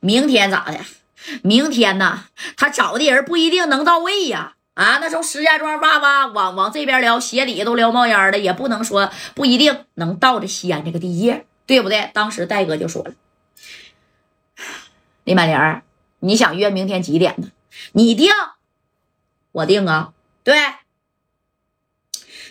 [0.00, 0.78] 明天咋的？
[1.42, 2.24] 明天呢？
[2.56, 4.54] 他找的人不一定能到位呀。
[4.74, 12.10] 啊，那从石家庄哇哇往往这边撩，鞋底都撩冒烟了，也不能说不一定能到这西安这个地界，对不对？
[12.14, 13.12] 当时戴哥就说了
[15.24, 15.82] ：“李满莲，
[16.20, 17.50] 你想约明天几点呢？
[17.90, 18.32] 你定，
[19.50, 20.12] 我定啊。
[20.44, 20.56] 对，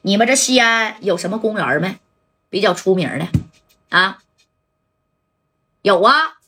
[0.00, 1.98] 你们这西安有什么公园没？
[2.48, 3.28] 比较出名的
[3.90, 4.18] 啊？
[5.82, 6.38] 有啊。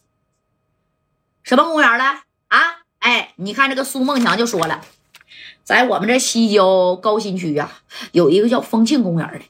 [1.46, 2.04] 什么公园了？
[2.48, 2.59] 啊？
[2.98, 4.82] 哎，你看这个苏梦强就说了。”
[5.62, 7.70] 在我们这西郊高新区呀，
[8.10, 9.41] 有一个叫丰庆公园的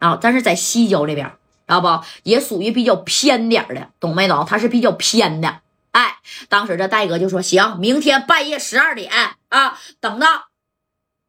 [0.00, 1.32] 啊，但是在西郊这边，知
[1.68, 2.04] 道不？
[2.24, 4.44] 也属于比较偏点的，懂没懂？
[4.44, 5.60] 它是比较偏的。
[5.92, 6.16] 哎，
[6.48, 9.12] 当时这戴哥就说：“行，明天半夜十二点
[9.48, 10.46] 啊，等到，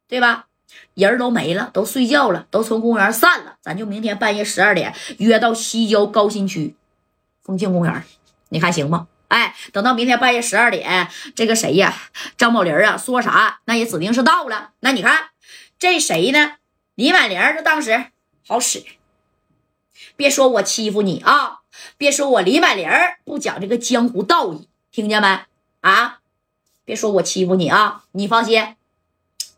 [0.07, 0.47] 对吧？
[0.95, 6.75] 人都没了，都睡觉了，都从公园散了，咱就明天半夜十二点约到西郊高新区
[7.43, 8.03] 丰庆公园，
[8.49, 11.93] 你看行吗？”哎，等到明天半夜十二点，这个谁呀？
[12.37, 14.71] 张宝林啊，说啥那也指定是到了。
[14.81, 15.29] 那你看
[15.79, 16.53] 这谁呢？
[16.95, 18.05] 李满玲这当时
[18.47, 18.83] 好使，
[20.15, 21.59] 别说我欺负你啊，
[21.97, 22.89] 别说我李满玲
[23.23, 25.39] 不讲这个江湖道义，听见没？
[25.81, 26.19] 啊，
[26.85, 28.75] 别说我欺负你啊，你放心，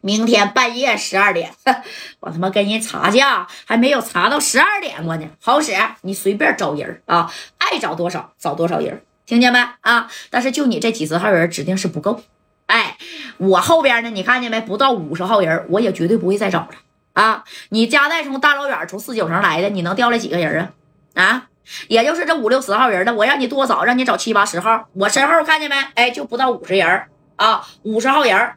[0.02, 1.54] 明天半夜十二点，
[2.22, 9.04] 我他妈跟人查价，还没有查到十二点过呢，好使，你随便找人啊，爱找多少找多少人。
[9.28, 10.10] 听见没啊？
[10.30, 12.22] 但是就你这几十号人，指定是不够。
[12.68, 12.98] 哎，
[13.38, 14.62] 我后边呢，你看见没？
[14.62, 16.70] 不到五十号人，我也绝对不会再找了
[17.12, 17.44] 啊！
[17.70, 20.74] 你加代从大老远从四九城来的，你能调来几个人
[21.14, 21.24] 啊？
[21.24, 21.50] 啊，
[21.90, 24.88] 也就是这五六十号人的，我让你多找，让你找七八十号。
[24.94, 25.76] 我身后看见没？
[25.96, 27.04] 哎，就不到五十人
[27.36, 28.52] 啊，五十号人，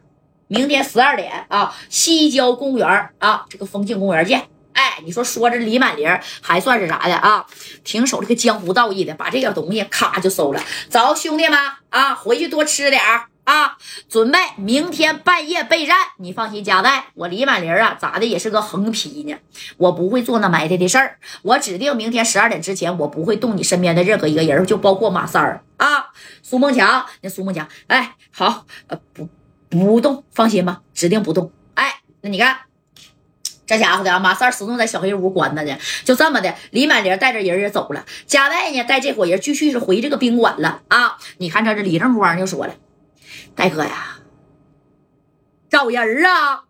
[0.47, 4.43] 明天十二点啊，西郊公园啊，这个风庆公园见。
[4.81, 6.09] 哎，你说说这李满玲
[6.41, 7.45] 还算是啥的啊？
[7.83, 10.63] 挺守这个江湖道义的，把这个东西咔就收了。
[10.89, 11.59] 走，兄弟们
[11.91, 12.99] 啊，回去多吃点
[13.43, 13.77] 啊，
[14.09, 15.95] 准备明天半夜备战。
[16.17, 19.37] 你放心，加代，我李满玲啊，咋的也是个横批呢？
[19.77, 21.19] 我不会做那埋汰的事儿。
[21.43, 26.07] 我指定明天十二点之前，我不会动你身边的任何一个人，就包括马三儿啊，
[26.41, 27.05] 苏梦强。
[27.21, 29.29] 那苏梦强，哎，好，呃，不
[29.69, 31.51] 不动，放心吧，指定不动。
[31.75, 32.70] 哎，那你看。
[33.71, 35.77] 这家伙的啊，马三始终在小黑屋关着呢。
[36.03, 41.17] 就这么的，李满玲带着人也走了，加代呢带这伙人继续是回这个宾馆了啊。
[41.37, 42.75] 你看这这李正光就说了
[43.55, 44.17] ：“大哥呀，
[45.69, 46.63] 找人啊，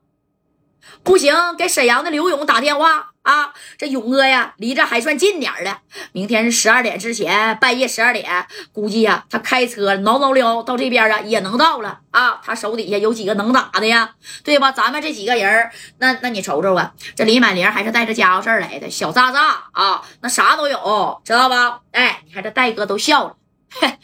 [1.03, 5.77] 不行，给沈阳的刘勇打电话。”啊，这勇哥呀，离这还算近点的。
[6.11, 12.41] 明天是十二点之前，半夜十二点，估计呀，他开车挠挠撩到这边啊，也能到了啊。
[12.43, 14.71] 他手底下有几个能打的呀，对吧？
[14.71, 21.81] 咱们这几个人，那那你瞅瞅啊，这李满玲还是带着家伙事儿来的，小渣渣啊，那啥都有，知道吧？
[21.91, 23.35] 哎，你看这戴哥都笑了，
[23.69, 23.99] 嘿，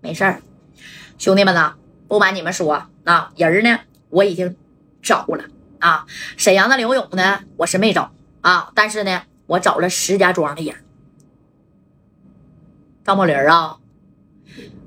[0.00, 0.40] 没事儿，
[1.18, 1.74] 兄弟们呐，
[2.06, 4.56] 不瞒你们说，那人呢，我已经
[5.06, 5.44] 找了。
[5.78, 6.04] 啊，
[6.36, 7.40] 沈阳的刘勇呢？
[7.58, 10.74] 我是没找啊，但是呢，我找了石家庄的人。
[13.04, 13.76] 张宝林啊，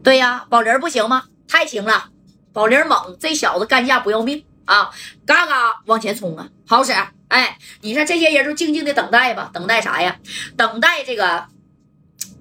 [0.04, 1.24] 对呀，宝林不行吗？
[1.48, 2.10] 太行了，
[2.52, 4.92] 宝林猛，这小子干架不要命啊，
[5.26, 6.92] 嘎嘎往前冲啊，好使。
[7.30, 10.20] 哎，你说这些人就静静的等待吧，等待啥呀？
[10.58, 11.46] 等待这个，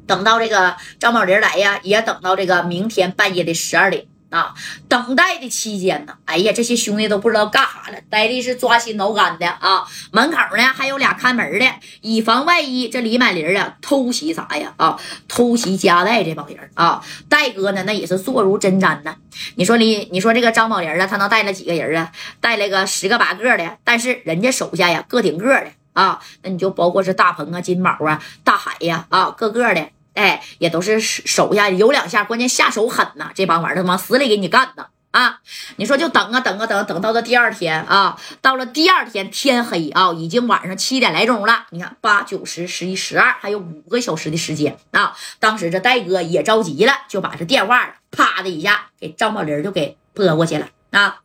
[0.04, 4.06] 等到这个张宝林来呀，也等到这个明天半夜的十二点。
[4.30, 4.54] 啊，
[4.88, 9.84] 等待的期间呢，哎呀，这些兄弟都不知道干啥了，呆的是抓心挠肝的啊。
[10.10, 11.66] 门口呢还有俩看门的，
[12.02, 17.02] 以防万一这李满林啊偷袭啥呀啊，偷袭家代这帮人啊。
[17.28, 19.16] 戴哥呢那也是坐如针毡呢。
[19.54, 22.12] 你说李，你说这个张宝林啊，他能带了几个人啊？
[22.40, 29.88] 带了个十个八个的，但是人家手下呀个顶个的啊，那你就包括是大鹏啊、金宝啊、大海呀啊，个个的。
[30.18, 33.30] 哎，也都是手下有两下，关键下手狠呐！
[33.32, 35.40] 这帮玩意儿往死里给你干的啊！
[35.76, 41.66] 你说就等啊等啊等，等到了第二天啊，到了第二天天黑啊，已经晚上七点来钟了。
[41.70, 45.16] 你看八九十十一十二，还有五个小时的时间啊！
[45.38, 51.20] 当时这戴哥也着急了，就把这电话啪的一下给张宝林就给拨过去了啊！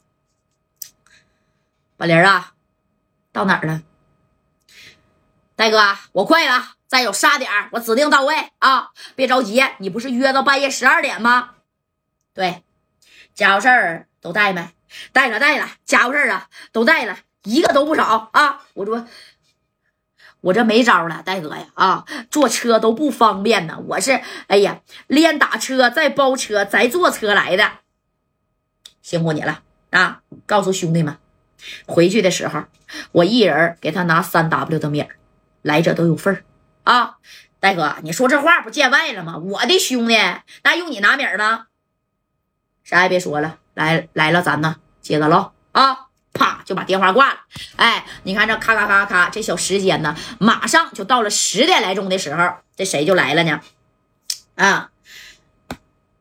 [1.98, 2.52] 宝林啊，
[3.32, 3.82] 到哪儿了？
[5.56, 6.74] 戴哥，我快了。
[6.94, 8.92] 再有杀点我指定到位啊！
[9.16, 11.56] 别着急，你不是约到半夜十二点吗？
[12.36, 12.62] 对，
[13.34, 14.70] 家伙事儿都带没？
[15.12, 18.62] 带了，带了，家伙事儿啊都带了，一个都不少啊！
[18.76, 19.08] 我说，
[20.42, 23.80] 我这没招了，戴哥呀啊，坐车都不方便呢。
[23.88, 27.72] 我是哎呀，连打车再包车再坐车来的，
[29.02, 30.22] 辛苦你了啊！
[30.46, 31.18] 告诉兄弟们，
[31.88, 32.66] 回去的时候
[33.14, 35.16] 我一人给他拿三 W 的米儿，
[35.64, 36.46] 来者都有份儿。
[36.84, 37.18] 啊，
[37.60, 39.38] 大哥，你说这话不见外了吗？
[39.38, 40.16] 我的兄弟，
[40.64, 41.68] 那用你拿米吗？
[42.84, 46.08] 啥也别说了，来来了，咱呢接着唠啊！
[46.34, 47.40] 啪就把电话挂了。
[47.76, 53.62] 哎，你看这咔咔咔咔，这小时间呢，马上就到了十点来钟的时候，这谁就来了呢？
[54.56, 54.90] 啊，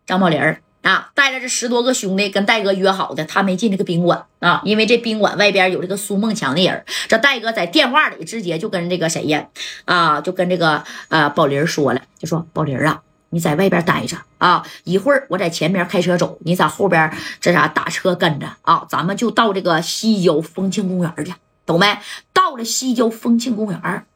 [0.07, 0.63] 张宝林儿。
[0.83, 6.85] 啊，带着这十多个兄弟跟戴哥约好的，他没进这个宾馆啊，因为这宾馆外边有这个苏梦强的人。
[7.09, 9.47] 这戴哥在电话里直接就跟这个谁呀，
[9.85, 13.01] 啊，就跟这个呃宝林说了，就说宝林啊，
[13.31, 21.33] 你在外边待着啊，一会儿我在前面开车走，你在后边这啥打车跟着啊，咱们就到这个西郊风情公园去，
[21.65, 21.97] 懂没？
[22.33, 24.07] 到了西郊风情公园，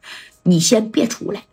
[0.43, 1.43] 你先别出来